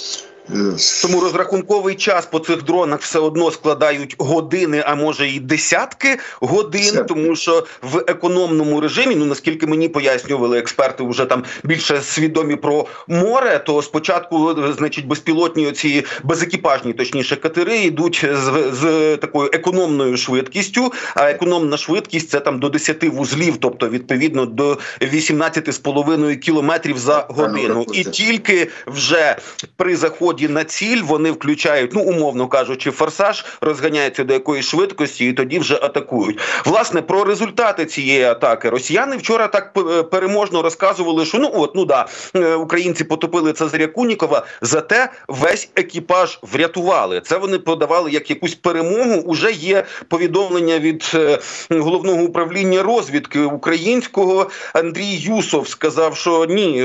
Тому 1.02 1.20
розрахунковий 1.20 1.96
час 1.96 2.25
по 2.25 2.40
цих 2.40 2.64
дронах 2.64 3.02
все 3.02 3.20
одно 3.20 3.52
складають 3.52 4.16
години, 4.18 4.84
а 4.86 4.96
може 4.96 5.28
і 5.28 5.40
десятки 5.40 6.20
годин, 6.42 6.94
Все. 6.94 7.04
тому 7.04 7.36
що 7.36 7.66
в 7.82 8.04
економному 8.08 8.82
режимі, 8.82 9.16
ну 9.16 9.25
наскільки 9.25 9.68
мені 9.68 9.90
пояснювали 9.90 10.60
експерти, 10.60 11.04
вже 11.04 11.25
там 11.25 11.44
більше 11.64 12.02
свідомі 12.02 12.56
про 12.56 12.86
море. 13.08 13.60
То 13.66 13.82
спочатку, 13.82 14.56
значить, 14.78 15.08
безпілотні 15.08 15.68
оці 15.68 16.06
безекіпажні, 16.24 16.94
точніше, 16.94 17.36
катери 17.36 17.78
йдуть 17.78 18.25
з, 18.34 18.72
з 18.74 19.18
такою 19.18 19.50
економною 19.54 20.18
швидкістю. 20.18 20.94
А 21.16 21.30
економна 21.30 21.78
швидкість 21.78 22.30
це 22.30 22.40
там 22.40 22.60
до 22.60 22.70
10 22.70 23.04
вузлів, 23.04 23.58
тобто 23.60 23.90
відповідно 23.90 24.46
до 24.46 24.78
18,5 25.02 26.36
кілометрів 26.36 26.98
за 26.98 27.25
годину, 27.30 27.86
і 27.94 28.04
тільки 28.04 28.68
вже 28.88 29.36
при 29.78 29.96
заході 29.96 30.35
заході 30.36 30.54
на 30.54 30.63
ціль 30.63 31.01
вони 31.01 31.32
включають, 31.32 31.94
ну 31.94 32.01
умовно 32.01 32.48
кажучи, 32.48 32.92
форсаж, 32.92 33.46
розганяються 33.62 34.24
до 34.24 34.34
якоїсь 34.34 34.65
швидкості, 34.65 35.30
і 35.30 35.34
тоді 35.34 35.60
вже 35.60 35.75
атакують. 35.75 36.39
Власне 36.65 37.01
про 37.01 37.24
результати 37.24 37.86
цієї 37.86 38.24
атаки 38.24 38.70
росіяни 38.70 39.18
вчора 39.18 39.48
так 39.48 39.72
е, 39.77 40.04
переможно 40.04 40.62
розказували, 40.62 41.25
що 41.25 41.38
ну 41.38 41.51
от 41.54 41.75
ну 41.75 41.86
да 41.86 42.08
е, 42.36 42.56
українці 42.56 43.04
потопили 43.04 43.54
Цезаря 43.54 43.88
Кунікова, 43.88 44.46
зате 44.62 45.12
весь 45.27 45.70
екіпаж 45.75 46.39
врятували. 46.42 47.22
Це 47.25 47.38
вони 47.38 47.60
подавали 47.60 48.12
як 48.12 48.30
якусь 48.30 48.56
перемогу. 48.56 49.22
Уже 49.25 49.51
є 49.51 49.86
повідомлення 50.08 50.80
від 50.80 51.12
е, 51.13 51.39
головного 51.70 52.24
управління 52.24 52.84
розвідки 52.84 53.39
українського. 53.39 54.50
Андрій 54.74 55.15
Юсов 55.15 55.68
сказав, 55.68 56.18
що 56.18 56.46
ні, 56.46 56.84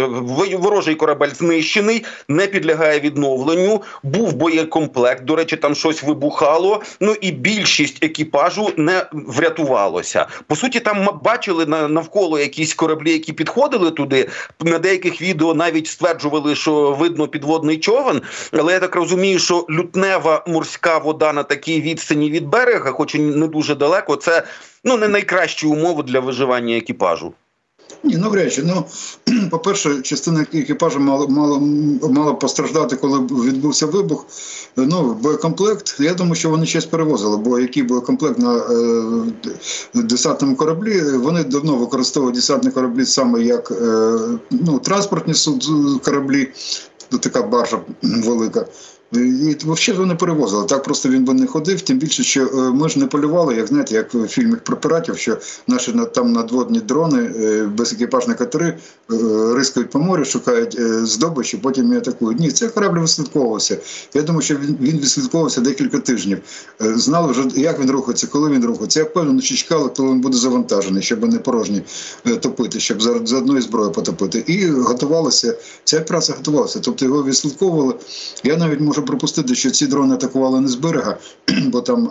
ворожий 0.58 0.94
корабель 0.94 1.34
знищений, 1.34 2.04
не 2.28 2.46
підлягає 2.46 3.00
відновленню 3.00 3.39
відновленню. 3.40 3.82
Був 4.02 4.32
боєкомплект. 4.32 5.24
До 5.24 5.36
речі, 5.36 5.56
там 5.56 5.74
щось 5.74 6.02
вибухало. 6.02 6.82
Ну 7.00 7.14
і 7.20 7.30
більшість 7.30 8.04
екіпажу 8.04 8.70
не 8.76 9.06
врятувалося. 9.12 10.26
По 10.46 10.56
суті, 10.56 10.80
там 10.80 11.20
бачили 11.22 11.66
навколо 11.66 12.38
якісь 12.38 12.74
кораблі, 12.74 13.12
які 13.12 13.32
підходили 13.32 13.90
туди. 13.90 14.28
На 14.60 14.78
деяких 14.78 15.22
відео 15.22 15.54
навіть 15.54 15.86
стверджували, 15.86 16.54
що 16.54 16.96
видно 16.98 17.28
підводний 17.28 17.78
човен. 17.78 18.22
Але 18.52 18.72
я 18.72 18.80
так 18.80 18.96
розумію, 18.96 19.38
що 19.38 19.66
лютнева 19.70 20.44
морська 20.46 20.98
вода 20.98 21.32
на 21.32 21.42
такій 21.42 21.80
відстані 21.80 22.30
від 22.30 22.46
берега, 22.46 22.90
хоч 22.90 23.14
і 23.14 23.18
не 23.18 23.46
дуже 23.46 23.74
далеко, 23.74 24.16
це 24.16 24.42
ну 24.84 24.96
не 24.96 25.08
найкращі 25.08 25.66
умови 25.66 26.02
для 26.02 26.20
виживання 26.20 26.76
екіпажу. 26.76 27.32
Ні, 28.04 28.16
навряд 28.16 28.52
чи. 28.52 28.62
Ну, 28.62 28.84
по-перше, 29.50 30.02
частина 30.02 30.46
екіпажу 30.52 31.00
мала 31.00 31.26
мала, 31.26 31.58
мала 32.10 32.34
постраждати, 32.34 32.96
коли 32.96 33.18
відбувся 33.18 33.86
вибух. 33.86 34.26
Ну, 34.76 35.14
боєкомплект. 35.22 35.96
Я 36.00 36.14
думаю, 36.14 36.34
що 36.34 36.50
вони 36.50 36.66
щось 36.66 36.86
перевозили, 36.86 37.36
бо 37.36 37.58
який 37.58 37.82
боєкомплект 37.82 38.38
на 38.38 38.56
е, 38.56 38.62
десантному 39.94 40.56
кораблі, 40.56 41.02
вони 41.02 41.44
давно 41.44 41.76
використовують 41.76 42.34
десантні 42.34 42.70
кораблі 42.70 43.06
саме 43.06 43.42
як 43.42 43.70
е, 43.70 44.18
ну, 44.50 44.78
транспортні 44.78 45.34
кораблі, 46.04 46.48
така 47.20 47.42
баржа 47.42 47.80
велика. 48.02 48.66
І 49.12 49.56
взагалі 49.64 50.00
вони 50.00 50.14
перевозили. 50.14 50.64
Так 50.64 50.82
просто 50.82 51.08
він 51.08 51.24
би 51.24 51.34
не 51.34 51.46
ходив, 51.46 51.80
тим 51.80 51.98
більше, 51.98 52.22
що 52.22 52.46
е, 52.46 52.54
ми 52.54 52.88
ж 52.88 52.98
не 52.98 53.06
полювали, 53.06 53.54
як 53.54 53.66
знаєте, 53.66 53.94
як 53.94 54.14
в 54.14 54.26
фільмах 54.26 54.58
про 54.58 54.76
піратів, 54.76 55.18
що 55.18 55.36
наші 55.66 55.94
там 56.14 56.32
надводні 56.32 56.80
дрони, 56.80 57.32
е, 57.36 57.64
безекіпажні 57.64 58.34
катери 58.34 58.66
е, 59.12 59.14
рискають 59.54 59.90
по 59.90 59.98
морю, 59.98 60.24
шукають 60.24 60.80
здобичі, 61.02 61.56
потім 61.56 61.92
і 61.92 61.96
атакують. 61.96 62.40
Ні, 62.40 62.50
цей 62.50 62.68
корабль 62.68 62.98
вислідковувався. 62.98 63.78
Я 64.14 64.22
думаю, 64.22 64.42
що 64.42 64.54
він 64.54 64.76
він 64.80 64.98
відслідковувався 64.98 65.60
декілька 65.60 65.98
тижнів. 65.98 66.38
Знали 66.80 67.32
вже, 67.32 67.48
як 67.54 67.80
він 67.80 67.90
рухається, 67.90 68.26
коли 68.26 68.50
він 68.50 68.64
рухається. 68.64 69.00
Я 69.00 69.06
впевнений, 69.06 69.42
що 69.42 69.54
чекали, 69.54 69.90
коли 69.96 70.08
він 70.08 70.20
буде 70.20 70.38
завантажений, 70.38 71.02
щоб 71.02 71.32
не 71.32 71.38
порожні 71.38 71.82
топити, 72.40 72.80
щоб 72.80 73.02
за, 73.02 73.20
за 73.24 73.36
одною 73.36 73.62
зброєю 73.62 73.92
потопити. 73.92 74.44
І 74.46 74.66
готувалися. 74.66 75.54
Ця 75.84 76.00
праця 76.00 76.32
готувалася. 76.32 76.80
Тобто 76.80 77.04
його 77.04 77.24
відслідковували. 77.24 77.94
Я 78.44 78.56
навіть 78.56 78.80
можу 78.80 78.99
можу 79.00 79.06
припустити, 79.06 79.54
що 79.54 79.70
ці 79.70 79.86
дрони 79.86 80.14
атакували 80.14 80.60
не 80.60 80.68
з 80.68 80.74
берега, 80.74 81.18
бо 81.66 81.80
там 81.80 82.10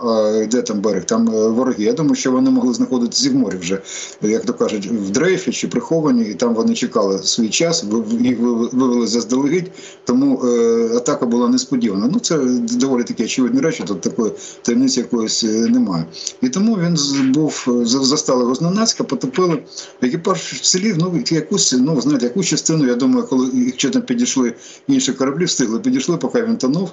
де 0.52 0.62
там 0.62 0.82
берег, 0.82 1.06
там 1.06 1.30
е, 1.30 1.48
вороги. 1.48 1.84
Я 1.84 1.94
думаю, 1.94 2.16
що 2.16 2.32
вони 2.32 2.50
могли 2.50 2.74
знаходитися 2.74 3.30
в 3.30 3.36
морі 3.36 3.56
вже, 3.58 3.82
як 4.22 4.46
то 4.46 4.54
кажуть, 4.54 4.88
в 4.88 5.10
дрейфі 5.10 5.52
чи 5.52 5.68
приховані, 5.68 6.24
і 6.24 6.34
там 6.34 6.54
вони 6.54 6.74
чекали 6.74 7.20
свій 7.24 7.50
час, 7.50 7.86
їх 8.22 8.40
вивели 8.40 9.08
заздалегідь, 9.08 9.72
тому 10.06 10.42
е, 10.44 10.90
атака 10.96 11.26
була 11.26 11.48
несподівана. 11.48 12.10
Ну 12.14 12.20
це 12.20 12.38
доволі 12.80 13.04
такі 13.04 13.24
очевидні 13.24 13.62
речі, 13.62 13.84
тут 13.88 14.02
такої 14.02 14.32
таємниці 14.62 15.00
якоїсь 15.00 15.44
е, 15.44 15.48
немає. 15.48 16.06
І 16.42 16.50
тому 16.50 16.76
він 16.76 16.98
був 17.32 17.68
застали 17.84 18.42
його 18.42 18.56
зненацька, 18.56 19.04
потопили. 19.04 19.64
Екіпаж 20.02 20.40
вцілів, 20.40 20.96
ну 20.98 21.24
якусь, 21.32 21.76
ну 21.80 22.02
знаєте, 22.02 22.26
якусь 22.26 22.48
частину, 22.48 22.88
я 22.88 22.96
думаю, 22.96 23.28
коли 23.28 23.52
якщо 23.54 23.90
там 23.90 24.02
підійшли 24.02 24.54
інші 24.88 25.14
кораблі, 25.14 25.46
встигли, 25.46 25.80
підійшли, 25.80 26.18
поки 26.18 26.44
він 26.44 26.58
тонув 26.58 26.79
загинув, 26.80 26.92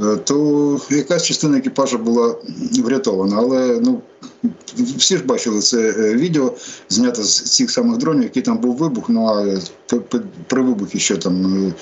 е, 0.00 0.16
то 0.16 0.80
якась 0.90 1.24
частина 1.24 1.58
екіпажу 1.58 1.98
була 1.98 2.34
врятована. 2.78 3.36
Але 3.38 3.80
ну 3.80 4.00
всі 4.98 5.16
ж 5.16 5.24
бачили 5.24 5.60
це 5.60 5.78
е, 5.78 6.14
відео, 6.14 6.52
знято 6.88 7.22
з 7.22 7.56
цих 7.56 7.70
самих 7.70 7.98
дронів, 7.98 8.22
який 8.22 8.42
там 8.42 8.58
був 8.58 8.76
вибух. 8.76 9.04
Ну 9.08 9.26
а 9.26 9.58
при 10.46 10.62
вибухі 10.62 10.98
що 10.98 11.16
там 11.16 11.74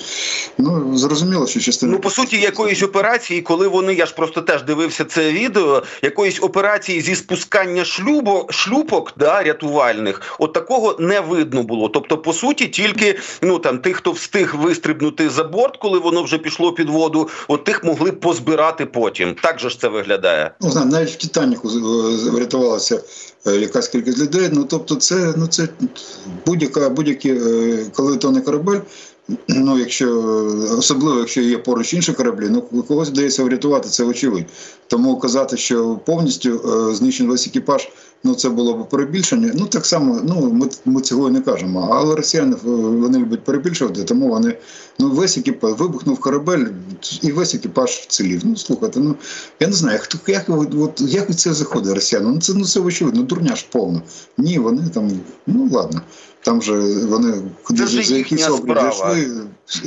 ну 0.57 0.97
зрозуміло, 0.97 1.47
що 1.47 1.59
частина 1.59 1.91
ну 1.91 1.99
по 1.99 2.09
суті 2.09 2.37
якоїсь 2.37 2.83
операції, 2.83 3.41
коли 3.41 3.67
вони 3.67 3.93
я 3.93 4.05
ж 4.05 4.15
просто 4.15 4.41
теж 4.41 4.63
дивився 4.63 5.05
це 5.05 5.31
відео, 5.31 5.83
якоїсь 6.01 6.43
операції 6.43 7.01
зі 7.01 7.15
спускання 7.15 7.85
шлюбо 7.85 8.47
шлюпок 8.49 9.13
да 9.17 9.43
рятувальних, 9.43 10.21
от 10.39 10.53
такого 10.53 10.95
не 10.99 11.19
видно 11.19 11.63
було. 11.63 11.89
Тобто, 11.89 12.17
по 12.17 12.33
суті, 12.33 12.67
тільки 12.67 13.19
ну 13.41 13.59
там 13.59 13.79
тих, 13.79 13.97
хто 13.97 14.11
встиг 14.11 14.55
вистрибнути 14.55 15.29
за 15.29 15.43
борт, 15.43 15.77
коли 15.77 15.99
воно 15.99 16.23
вже 16.23 16.37
пішло 16.37 16.73
під 16.73 16.89
воду, 16.89 17.29
от 17.47 17.63
тих 17.63 17.83
могли 17.83 18.11
позбирати 18.11 18.85
потім. 18.85 19.35
Так 19.41 19.59
же 19.59 19.69
ж 19.69 19.79
це 19.79 19.87
виглядає. 19.87 20.51
Ну 20.61 20.71
знаю, 20.71 20.87
навіть 20.87 21.09
в 21.09 21.15
Титаніку 21.15 21.69
врятувалася 22.29 23.01
е, 23.47 23.55
якась 23.57 23.87
кількість 23.87 24.19
людей. 24.19 24.49
Ну 24.53 24.63
тобто, 24.63 24.95
це 24.95 25.33
ну 25.37 25.47
це 25.47 25.67
будь-яка 26.45 26.89
будь-які, 26.89 27.29
е, 27.29 27.85
коли 27.93 28.17
корабель. 28.17 28.79
Ну, 29.47 29.79
якщо 29.79 30.07
особливо, 30.77 31.19
якщо 31.19 31.41
є 31.41 31.57
поруч 31.57 31.93
інші 31.93 32.13
кораблі, 32.13 32.47
ну 32.49 32.61
когось 32.61 33.09
вдається 33.09 33.43
врятувати, 33.43 33.89
це 33.89 34.03
очевидь. 34.03 34.45
Тому 34.87 35.19
казати, 35.19 35.57
що 35.57 35.99
повністю 36.05 36.49
е, 36.89 36.95
знищений 36.95 37.31
весь 37.31 37.47
екіпаж 37.47 37.89
ну 38.25 38.35
це 38.35 38.49
було 38.49 38.73
б 38.73 38.89
перебільшення. 38.89 39.51
Ну 39.55 39.65
так 39.65 39.85
само, 39.85 40.21
ну 40.23 40.51
ми 40.53 40.69
ми 40.85 41.01
цього 41.01 41.29
не 41.29 41.41
кажемо. 41.41 41.89
Але 41.91 42.15
росіяни 42.15 42.55
е, 42.55 42.69
вони 42.69 43.19
люблять 43.19 43.43
перебільшувати, 43.43 44.03
тому 44.03 44.29
вони 44.29 44.57
ну 44.99 45.11
весь 45.11 45.37
екіпаж 45.37 45.73
вибухнув 45.73 46.19
корабель 46.19 46.65
і 47.21 47.31
весь 47.31 47.55
екіпаж 47.55 47.91
вцілів. 47.91 48.41
Ну 48.43 48.55
слухайте, 48.55 48.99
ну 48.99 49.15
я 49.59 49.67
не 49.67 49.73
знаю, 49.73 49.99
хто 50.01 50.31
як 50.31 50.45
от, 50.49 51.01
як 51.01 51.35
це 51.35 51.53
заходить 51.53 51.93
росіяни. 51.93 52.29
Ну 52.29 52.39
це 52.39 52.53
ну 52.53 52.65
це 52.65 52.79
очевидно, 52.79 53.23
дурня 53.23 53.55
ж 53.55 53.65
повно. 53.71 54.01
Ні, 54.37 54.59
вони 54.59 54.89
там, 54.93 55.11
ну 55.47 55.69
ладно. 55.71 56.01
Там 56.41 56.61
же 56.61 56.79
вони 57.05 57.33
куди 57.63 57.87
за 57.87 58.15
якісь 58.15 58.39
йшли 58.39 59.27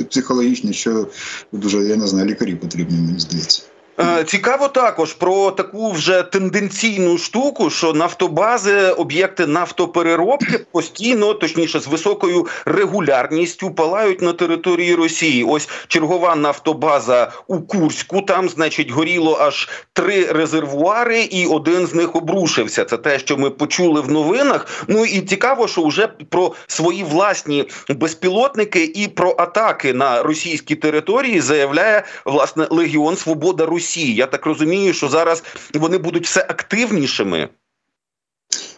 психологічні, 0.09 0.73
що 0.73 1.07
дуже 1.51 1.77
я 1.77 1.95
не 1.95 2.07
знаю, 2.07 2.25
лікарі 2.25 2.55
потрібні, 2.55 2.97
мені 2.97 3.19
здається. 3.19 3.61
Е, 4.01 4.23
цікаво 4.23 4.67
також 4.67 5.13
про 5.13 5.51
таку 5.51 5.91
вже 5.91 6.23
тенденційну 6.23 7.17
штуку, 7.17 7.69
що 7.69 7.93
нафтобази, 7.93 8.89
об'єкти 8.89 9.47
нафтопереробки 9.47 10.65
постійно, 10.71 11.33
точніше, 11.33 11.79
з 11.79 11.87
високою 11.87 12.47
регулярністю 12.65 13.71
палають 13.71 14.21
на 14.21 14.33
території 14.33 14.95
Росії. 14.95 15.43
Ось 15.43 15.69
чергова 15.87 16.35
нафтобаза 16.35 17.31
у 17.47 17.59
Курську. 17.61 18.21
Там, 18.21 18.49
значить, 18.49 18.91
горіло 18.91 19.37
аж 19.41 19.69
три 19.93 20.25
резервуари, 20.25 21.19
і 21.21 21.45
один 21.45 21.87
з 21.87 21.93
них 21.93 22.15
обрушився. 22.15 22.85
Це 22.85 22.97
те, 22.97 23.19
що 23.19 23.37
ми 23.37 23.49
почули 23.49 24.01
в 24.01 24.11
новинах. 24.11 24.85
Ну 24.87 25.05
і 25.05 25.21
цікаво, 25.21 25.67
що 25.67 25.85
вже 25.85 26.07
про 26.07 26.53
свої 26.67 27.03
власні 27.03 27.65
безпілотники 27.89 28.83
і 28.83 29.07
про 29.07 29.35
атаки 29.37 29.93
на 29.93 30.23
російські 30.23 30.75
території 30.75 31.41
заявляє 31.41 32.03
власне 32.25 32.67
Легіон 32.69 33.15
Свобода 33.17 33.65
Росії. 33.65 33.88
Росії. 33.89 34.15
Я 34.15 34.27
так 34.27 34.45
розумію, 34.45 34.93
що 34.93 35.09
зараз 35.09 35.43
вони 35.73 35.97
будуть 35.97 36.25
все 36.25 36.39
активнішими. 36.41 37.49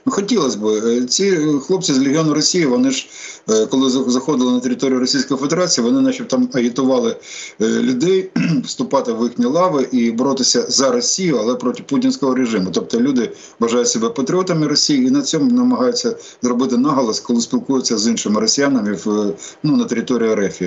Ну, 0.06 0.12
хотілося 0.12 0.58
б. 0.58 0.66
Е, 0.66 1.06
ці 1.06 1.38
хлопці 1.68 1.94
з 1.94 1.98
Легіону 1.98 2.34
Росії, 2.34 2.66
вони 2.66 2.92
ж 2.92 3.08
е, 3.50 3.66
коли 3.66 3.90
заходили 3.90 4.52
на 4.52 4.60
територію 4.60 5.00
Російської 5.00 5.40
Федерації, 5.40 5.86
вони 5.86 6.02
наче 6.02 6.24
там 6.24 6.50
агітували 6.54 7.16
е, 7.62 7.66
людей 7.66 8.30
вступати 8.64 9.14
в 9.14 9.24
їхні 9.24 9.46
лави 9.46 9.88
і 9.92 10.12
боротися 10.12 10.66
за 10.70 10.92
Росію, 10.92 11.38
але 11.38 11.56
проти 11.56 11.84
путінського 11.84 12.36
режиму. 12.36 12.70
Тобто 12.72 13.02
люди 13.02 13.32
вважають 13.60 13.88
себе 13.88 14.10
патріотами 14.10 14.68
Росії 14.68 15.08
і 15.08 15.12
на 15.12 15.22
цьому 15.22 15.52
намагаються 15.52 16.16
зробити 16.42 16.78
наголос, 16.78 17.20
коли 17.20 17.42
спілкуються 17.42 17.98
з 17.98 18.08
іншими 18.08 18.40
росіянами 18.42 18.94
в 19.06 19.34
ну 19.64 19.78
на 19.78 19.86
території 19.86 20.36
РФ. 20.36 20.62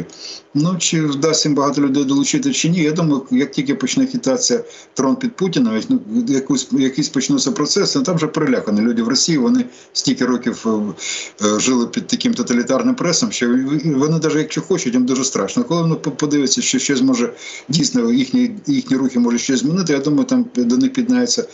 Ну 0.55 0.76
чи 0.79 1.07
вдасться 1.07 1.49
їм 1.49 1.57
багато 1.57 1.81
людей 1.81 2.05
долучити 2.05 2.53
чи 2.53 2.69
ні? 2.69 2.83
Я 2.83 2.93
думаю, 2.93 3.23
як 3.31 3.50
тільки 3.50 3.75
почне 3.75 4.07
хитатися 4.07 4.64
трон 4.95 5.17
під 5.17 5.37
Путіна, 5.37 5.83
ну 5.88 6.00
якусь 6.29 6.69
якісь 6.73 7.09
почнуться 7.09 7.53
процеси, 7.53 7.99
ну, 7.99 8.05
там 8.05 8.17
вже 8.17 8.26
перелякані 8.26 8.81
люди 8.81 9.03
в 9.03 9.09
Росії. 9.09 9.24
Вони 9.28 9.64
стільки 9.93 10.25
років 10.25 10.66
е, 10.66 11.47
е, 11.47 11.61
жили 11.61 11.87
під 11.87 12.07
таким 12.07 12.35
тоталітарним 12.35 12.95
пресом, 12.95 13.33
що 13.33 13.49
вони 13.85 14.19
навіть 14.23 14.37
якщо 14.37 14.62
хочуть, 14.62 14.95
їм 14.95 15.07
дуже 15.07 15.25
страшно. 15.25 15.64
Коли 15.64 15.83
вони 15.83 15.95
подивляться, 15.95 16.62
що 16.62 16.78
щось 16.78 17.00
може 17.00 17.33
дійсно 17.69 18.12
їхні 18.12 18.50
їхні 18.66 18.97
рухи 18.97 19.19
може 19.19 19.38
щось 19.38 19.61
змінити. 19.61 19.93
Я 19.93 19.99
думаю, 19.99 20.25
там 20.25 20.47
до 20.57 20.76
них 20.76 20.93
піднається 20.93 21.47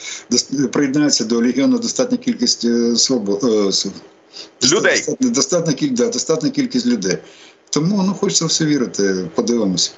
приєднається 0.72 1.24
до 1.24 1.38
легіону 1.38 1.78
достатня 1.78 2.16
кількість 2.18 2.64
е, 2.64 2.96
свобод 2.96 3.44
людей. 4.72 5.04
Достатня 5.20 5.72
кількість, 5.72 6.02
да, 6.02 6.08
достатня 6.08 6.50
кількість 6.50 6.86
людей. 6.86 7.18
Тому 7.70 8.02
ну 8.06 8.14
хочеться 8.14 8.44
все 8.44 8.64
вірити. 8.64 9.30
Подивимося. 9.34 9.90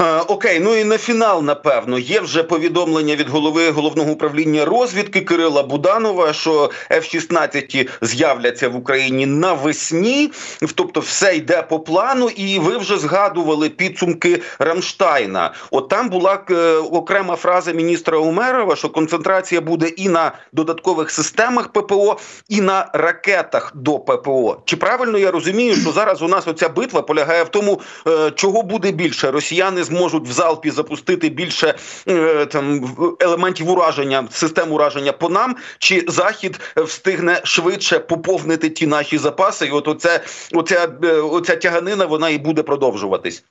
Е, 0.00 0.20
окей, 0.20 0.60
ну 0.60 0.76
і 0.76 0.84
на 0.84 0.98
фінал, 0.98 1.42
напевно, 1.42 1.98
є 1.98 2.20
вже 2.20 2.42
повідомлення 2.42 3.16
від 3.16 3.28
голови 3.28 3.70
головного 3.70 4.10
управління 4.10 4.64
розвідки 4.64 5.20
Кирила 5.20 5.62
Буданова, 5.62 6.32
що 6.32 6.70
F-16 6.90 7.88
з'являться 8.02 8.68
в 8.68 8.76
Україні 8.76 9.26
навесні, 9.26 10.32
тобто 10.74 11.00
все 11.00 11.36
йде 11.36 11.62
по 11.62 11.80
плану, 11.80 12.28
і 12.28 12.58
ви 12.58 12.76
вже 12.76 12.98
згадували 12.98 13.68
підсумки 13.68 14.42
Рамштайна. 14.58 15.54
От 15.70 15.88
там 15.88 16.08
була 16.08 16.40
е, 16.50 16.76
окрема 16.76 17.36
фраза 17.36 17.72
міністра 17.72 18.18
Умерова, 18.18 18.76
що 18.76 18.88
концентрація 18.88 19.60
буде 19.60 19.88
і 19.88 20.08
на 20.08 20.32
додаткових 20.52 21.10
системах 21.10 21.68
ППО, 21.68 22.18
і 22.48 22.60
на 22.60 22.90
ракетах 22.92 23.72
до 23.74 23.98
ППО. 23.98 24.62
Чи 24.64 24.76
правильно 24.76 25.18
я 25.18 25.30
розумію, 25.30 25.76
що 25.76 25.92
зараз 25.92 26.22
у 26.22 26.28
нас 26.28 26.48
оця 26.48 26.68
битва 26.68 27.02
полягає 27.02 27.44
в 27.44 27.48
тому, 27.48 27.80
е, 28.06 28.30
чого 28.30 28.62
буде 28.62 28.92
більше 28.92 29.30
Росія? 29.30 29.61
Росіяни 29.62 29.84
зможуть 29.84 30.28
в 30.28 30.32
залпі 30.32 30.70
запустити 30.70 31.28
більше 31.28 31.74
е, 32.08 32.46
там 32.46 32.96
елементів 33.20 33.70
ураження, 33.70 34.28
систем 34.32 34.72
ураження 34.72 35.12
по 35.12 35.28
нам, 35.28 35.56
чи 35.78 36.04
захід 36.08 36.60
встигне 36.76 37.40
швидше 37.44 37.98
поповнити 37.98 38.70
ті 38.70 38.86
наші 38.86 39.18
запаси, 39.18 39.66
і 39.66 39.70
от 39.70 39.88
оце, 39.88 40.20
оця, 40.52 40.88
е, 41.04 41.12
оця 41.12 41.56
тяганина 41.56 42.06
вона 42.06 42.28
і 42.28 42.38
буде 42.38 42.62
продовжуватись. 42.62 43.44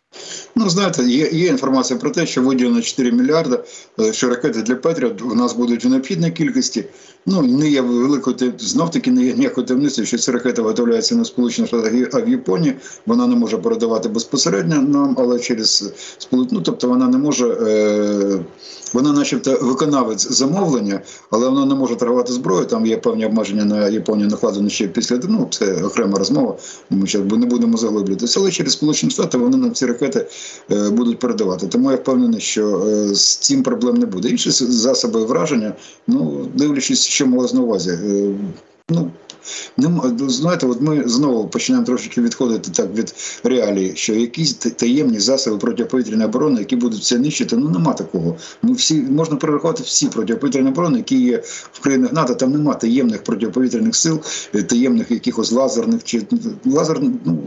Ну 0.56 0.70
знаєте, 0.70 1.03
є 1.03 1.30
є 1.32 1.48
інформація 1.48 2.00
про 2.00 2.10
те, 2.10 2.25
що 2.25 2.41
виділено 2.41 2.82
4 2.82 3.12
мільярди, 3.12 3.60
е, 4.00 4.13
що 4.13 4.30
ракети 4.30 4.62
для 4.62 4.75
Петря 4.75 5.10
у 5.22 5.36
нас 5.36 5.53
будуть 5.53 5.86
у 5.86 5.89
необхідній 5.89 6.32
кількості. 6.32 6.86
Ну 7.25 7.42
не 7.42 7.70
є 7.70 7.82
великою 7.82 8.54
знов 8.60 8.92
таки 8.92 9.12
не 9.12 9.24
є 9.24 9.34
ніякої 9.34 9.68
таємниці, 9.68 10.06
що 10.06 10.18
ця 10.18 10.32
ракета 10.32 10.62
виготовляється 10.62 11.16
на 11.16 11.25
сполучених 11.25 11.68
Штатах 11.68 11.94
а 12.13 12.22
в 12.22 12.30
Японії. 12.30 12.75
Вона 13.06 13.28
не 13.28 13.36
може 13.36 13.58
передавати 13.58 14.10
безпосередньо 14.10 14.82
нам, 14.82 15.16
але 15.20 15.40
через 15.40 15.94
ну, 16.32 16.62
тобто 16.62 16.88
вона 16.88 17.08
не 17.08 17.18
може. 17.18 17.48
Е, 17.48 18.40
вона, 18.93 19.12
начебто, 19.13 19.57
виконавець 19.62 20.31
замовлення, 20.31 21.01
але 21.29 21.50
вона 21.50 21.65
не 21.65 21.75
може 21.75 21.95
торгувати 21.95 22.33
зброю. 22.33 22.65
Там 22.65 22.86
є 22.86 22.98
певні 22.98 23.25
обмеження 23.25 23.65
на 23.65 23.88
Японію 23.88 24.27
накладені 24.27 24.69
ще 24.69 24.88
після 24.88 25.19
ну, 25.29 25.48
це 25.51 25.83
окрема 25.83 26.17
розмова. 26.17 26.57
Ми 26.89 27.07
ще 27.07 27.19
не 27.19 27.45
будемо 27.45 27.77
заглиблюватися. 27.77 28.39
Але 28.39 28.51
через 28.51 28.74
Сполучені 28.74 29.12
Штати 29.12 29.38
вони 29.38 29.57
нам 29.57 29.74
ці 29.74 29.86
ракети 29.86 30.27
е, 30.71 30.89
будуть 30.89 31.19
передавати. 31.19 31.67
Тому 31.67 31.91
я 31.91 31.98
впевнений, 31.98 32.39
що 32.39 32.79
е, 32.88 33.15
з 33.15 33.36
цим 33.36 33.63
проблем 33.63 33.95
не 33.95 34.05
буде. 34.05 34.29
Інші 34.29 34.51
засоби 34.51 35.25
враження, 35.25 35.74
ну 36.07 36.48
дивлячись, 36.55 37.05
що 37.05 37.27
мала 37.27 37.50
на 37.53 37.62
увазі. 37.62 38.00
Е, 38.91 39.03
ну 39.77 40.29
знаєте, 40.29 40.67
от 40.67 40.81
ми 40.81 41.03
знову 41.05 41.48
починаємо 41.48 41.86
трошки 41.86 42.21
відходити 42.21 42.71
так 42.71 42.95
від 42.95 43.15
реалії, 43.43 43.91
що 43.95 44.13
якісь 44.13 44.53
таємні 44.53 45.19
засоби 45.19 45.57
протиповітряної 45.57 46.29
оборони, 46.29 46.60
які 46.60 46.75
будуть 46.75 47.03
це 47.03 47.19
нищити, 47.19 47.57
ну 47.57 47.69
нема 47.69 47.93
такого. 47.93 48.36
Ну 48.63 48.74
всі 48.74 48.95
можна 48.95 49.36
перерахувати 49.36 49.83
всі 49.83 50.07
протиповітряні 50.07 50.69
оборони, 50.69 50.98
які 50.98 51.21
є 51.21 51.43
в 51.71 51.79
країнах 51.79 52.13
НАТО. 52.13 52.36
Там 52.36 52.51
нема 52.51 52.74
таємних 52.74 53.24
протиповітряних 53.24 53.96
сил, 53.96 54.22
е, 54.55 54.63
таємних 54.63 55.11
якихось 55.11 55.51
лазерних 55.51 56.03
чи 56.03 56.22
лазер. 56.66 57.01
Ну 57.25 57.37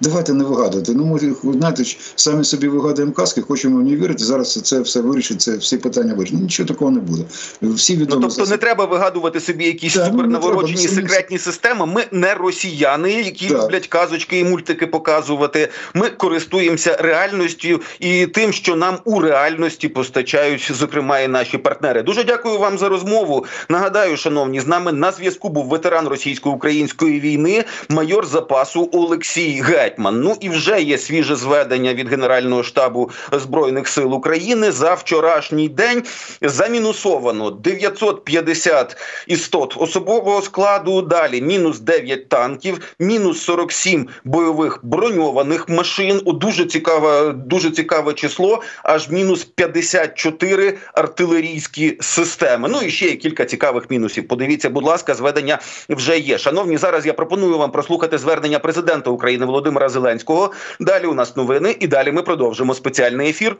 давайте 0.00 0.34
не 0.34 0.44
вигадувати. 0.44 0.94
Ну 0.94 1.06
ми 1.06 1.34
знаєте, 1.52 1.84
самі 2.16 2.44
собі 2.44 2.68
вигадуємо 2.68 3.12
казки, 3.12 3.40
хочемо 3.40 3.78
в 3.78 3.82
ній 3.82 3.96
вірити. 3.96 4.24
Зараз 4.24 4.52
це 4.52 4.80
все 4.80 5.00
вирішить. 5.00 5.40
Це 5.40 5.56
всі 5.56 5.76
питання 5.76 6.14
вирішить. 6.14 6.36
Ну, 6.38 6.42
Нічого 6.44 6.66
такого 6.66 6.90
не 6.90 7.00
буде. 7.00 7.22
Всі 7.62 7.96
відомі 7.96 8.22
ну, 8.22 8.28
тобто 8.28 8.50
не 8.50 8.56
треба 8.56 8.84
вигадувати 8.84 9.40
собі 9.40 9.64
якісь 9.64 9.96
ну, 10.12 10.28
супернаворочені 10.66 10.88
секретні 10.88 11.38
системи. 11.38 11.86
Ми 11.86 12.04
не 12.12 12.34
росіяни, 12.34 13.12
які 13.12 13.48
так. 13.48 13.62
люблять 13.62 13.86
казочки 13.86 14.38
і 14.38 14.44
мультики 14.44 14.86
показувати. 14.86 15.68
Ми 15.94 16.08
користуємося 16.08 16.96
реальністю 17.00 17.80
і 18.00 18.26
тим, 18.26 18.52
що 18.52 18.76
нам 18.76 18.98
у 19.04 19.20
реальності 19.20 19.88
постачають, 19.88 20.72
зокрема, 20.72 21.20
і 21.20 21.28
наші 21.28 21.58
партнери. 21.58 22.02
Дуже 22.02 22.24
дякую 22.24 22.58
вам 22.58 22.78
за 22.78 22.88
розмову. 22.88 23.46
Нагадаю, 23.68 24.16
шановні, 24.16 24.60
з 24.60 24.66
нами 24.66 24.92
на 24.92 25.12
зв'язку 25.12 25.48
був 25.48 25.66
ветеран 25.66 26.08
російсько-української 26.08 27.20
війни, 27.20 27.64
майор 27.88 28.26
запасу 28.26 28.90
Олексій 28.92 29.62
Гетьман. 29.62 30.20
Ну 30.20 30.36
і 30.40 30.48
вже 30.48 30.82
є 30.82 30.98
свіже 30.98 31.36
зведення 31.36 31.94
від 31.94 32.08
Генерального 32.08 32.62
штабу 32.62 33.10
збройних 33.32 33.88
сил 33.88 34.14
України 34.14 34.72
за 34.72 34.94
вчорашній 34.94 35.68
день. 35.68 36.02
Замінусовано 36.42 37.50
950 37.50 38.96
істот 39.26 39.74
особового 39.78 40.42
складу. 40.54 41.02
Далі 41.02 41.40
мінус 41.40 41.80
9 41.80 42.28
танків, 42.28 42.94
мінус 42.98 43.42
47 43.42 44.08
бойових 44.24 44.80
броньованих 44.82 45.68
машин. 45.68 46.20
О, 46.24 46.32
дуже 46.32 46.64
цікаве, 46.64 47.32
дуже 47.32 47.70
цікаве 47.70 48.12
число. 48.12 48.62
Аж 48.82 49.10
мінус 49.10 49.44
54 49.44 50.78
артилерійські 50.94 51.98
системи. 52.00 52.68
Ну 52.68 52.80
і 52.82 52.90
ще 52.90 53.06
є 53.06 53.16
кілька 53.16 53.44
цікавих 53.44 53.90
мінусів. 53.90 54.28
Подивіться, 54.28 54.70
будь 54.70 54.84
ласка, 54.84 55.14
зведення 55.14 55.58
вже 55.88 56.18
є. 56.18 56.38
Шановні, 56.38 56.76
зараз 56.76 57.06
я 57.06 57.12
пропоную 57.12 57.58
вам 57.58 57.70
прослухати 57.70 58.18
звернення 58.18 58.58
президента 58.58 59.10
України 59.10 59.46
Володимира 59.46 59.88
Зеленського. 59.88 60.52
Далі 60.80 61.06
у 61.06 61.14
нас 61.14 61.36
новини, 61.36 61.76
і 61.80 61.86
далі 61.86 62.12
ми 62.12 62.22
продовжимо 62.22 62.74
спеціальний 62.74 63.30
ефір. 63.30 63.56